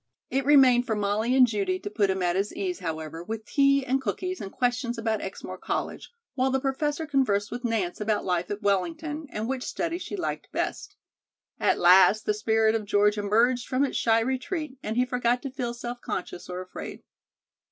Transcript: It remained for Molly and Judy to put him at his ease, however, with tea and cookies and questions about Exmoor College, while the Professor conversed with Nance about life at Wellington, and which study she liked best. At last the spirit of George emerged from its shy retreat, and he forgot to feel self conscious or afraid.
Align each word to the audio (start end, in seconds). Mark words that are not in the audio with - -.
It 0.31 0.45
remained 0.45 0.87
for 0.87 0.95
Molly 0.95 1.35
and 1.35 1.45
Judy 1.45 1.77
to 1.77 1.89
put 1.91 2.09
him 2.09 2.23
at 2.23 2.35
his 2.35 2.51
ease, 2.55 2.79
however, 2.79 3.23
with 3.23 3.45
tea 3.45 3.85
and 3.85 4.01
cookies 4.01 4.41
and 4.41 4.51
questions 4.51 4.97
about 4.97 5.21
Exmoor 5.21 5.59
College, 5.59 6.11
while 6.33 6.49
the 6.49 6.59
Professor 6.59 7.05
conversed 7.05 7.51
with 7.51 7.63
Nance 7.63 8.01
about 8.01 8.25
life 8.25 8.49
at 8.49 8.63
Wellington, 8.63 9.27
and 9.29 9.47
which 9.47 9.61
study 9.61 9.99
she 9.99 10.15
liked 10.15 10.51
best. 10.51 10.95
At 11.59 11.77
last 11.77 12.25
the 12.25 12.33
spirit 12.33 12.73
of 12.73 12.85
George 12.85 13.19
emerged 13.19 13.67
from 13.67 13.85
its 13.85 13.95
shy 13.95 14.21
retreat, 14.21 14.79
and 14.81 14.97
he 14.97 15.05
forgot 15.05 15.43
to 15.43 15.51
feel 15.51 15.71
self 15.75 16.01
conscious 16.01 16.49
or 16.49 16.61
afraid. 16.61 17.03